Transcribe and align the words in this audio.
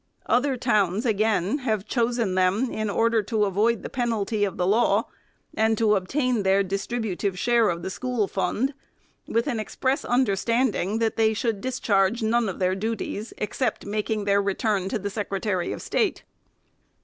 Other 0.25 0.57
towns, 0.57 1.05
again, 1.05 1.59
have 1.59 1.85
chosen 1.85 2.33
them, 2.33 2.71
in 2.71 2.89
order 2.89 3.21
to 3.21 3.45
avoid 3.45 3.83
the 3.83 3.87
penalty 3.89 4.43
of 4.43 4.57
the 4.57 4.65
law, 4.65 5.05
and 5.55 5.77
to 5.77 5.93
obtain 5.95 6.41
their 6.41 6.63
dis 6.63 6.87
tributive 6.87 7.37
share 7.37 7.69
of 7.69 7.83
the 7.83 7.91
school 7.91 8.27
fund, 8.27 8.73
with 9.27 9.45
an 9.45 9.59
express 9.59 10.03
under 10.03 10.35
standing 10.35 10.97
that 10.97 11.17
they 11.17 11.35
should 11.35 11.61
discharge 11.61 12.23
none 12.23 12.49
of 12.49 12.57
their 12.57 12.73
duties, 12.73 13.31
except 13.37 13.85
making 13.85 14.25
their 14.25 14.41
return 14.41 14.89
to 14.89 14.97
the 14.97 15.11
Secretary 15.11 15.71
of 15.71 15.83
State. 15.83 16.23